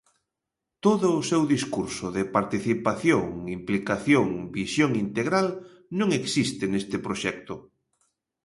Todo 0.85 1.07
o 1.21 1.25
seu 1.29 1.43
discurso 1.55 2.05
de 2.15 2.23
participación, 2.35 3.25
implicación, 3.57 4.27
visión 4.59 4.91
integral 5.05 5.47
non 5.99 6.09
existe 6.19 6.63
neste 6.69 6.97
proxecto. 7.05 7.53